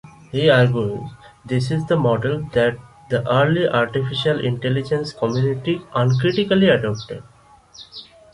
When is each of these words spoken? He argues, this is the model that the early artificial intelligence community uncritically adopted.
He 0.31 0.49
argues, 0.49 1.11
this 1.45 1.69
is 1.69 1.85
the 1.85 1.95
model 1.95 2.41
that 2.53 2.75
the 3.11 3.21
early 3.31 3.67
artificial 3.67 4.39
intelligence 4.39 5.13
community 5.13 5.79
uncritically 5.93 6.69
adopted. 6.69 7.21